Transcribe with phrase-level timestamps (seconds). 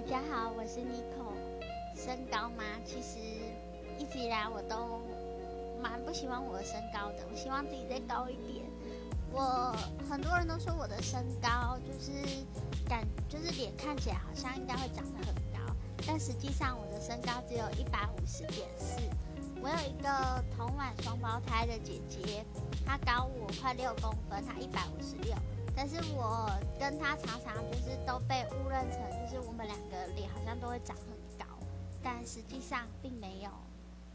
[0.00, 1.34] 大家好，我是 Nico。
[1.94, 2.64] 身高吗？
[2.86, 3.18] 其实
[3.98, 4.98] 一直以来我都
[5.82, 8.64] 蛮不喜欢我的身高的，我希望自己再高一点。
[9.30, 9.76] 我
[10.08, 12.12] 很多人都说我的身高就是
[12.88, 15.76] 感，就是脸看起来好像应该会长得很高，
[16.06, 18.96] 但实际上我的身高只有一百五十点四。
[19.62, 22.42] 我有一个同卵双胞胎的姐姐，
[22.86, 25.36] 她高我快六公分，她一百五十六。
[25.76, 29.78] 但是我跟她常常就是都被误认成，就是我们两
[30.70, 31.06] 会长很
[31.36, 31.44] 高，
[32.00, 33.50] 但实际上并没有。